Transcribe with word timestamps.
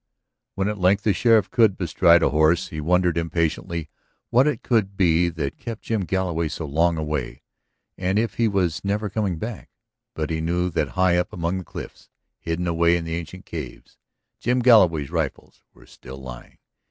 When 0.55 0.67
at 0.67 0.79
length 0.79 1.03
the 1.03 1.13
sheriff 1.13 1.51
could 1.51 1.77
bestride 1.77 2.23
a 2.23 2.31
horse 2.31 2.69
he 2.69 2.81
wondered 2.81 3.19
impatiently 3.19 3.87
what 4.31 4.47
it 4.47 4.63
could 4.63 4.97
be 4.97 5.29
that 5.29 5.59
kept 5.59 5.83
Jim 5.83 6.05
Galloway 6.05 6.47
so 6.47 6.65
long 6.65 6.97
away. 6.97 7.43
And 7.99 8.17
if 8.17 8.33
he 8.33 8.47
was 8.47 8.83
never 8.83 9.11
coming 9.11 9.37
back. 9.37 9.69
But 10.15 10.31
he 10.31 10.41
knew 10.41 10.71
that 10.71 10.89
high 10.97 11.17
up 11.17 11.31
among 11.31 11.59
the 11.59 11.63
cliffs, 11.63 12.09
hidden 12.39 12.65
away 12.65 12.97
in 12.97 13.05
the 13.05 13.13
ancient 13.13 13.45
caves, 13.45 13.97
Jim 14.39 14.61
Galloway's 14.61 15.11
rifles 15.11 15.61
were 15.71 15.85
still 15.85 16.17
lying. 16.17 16.57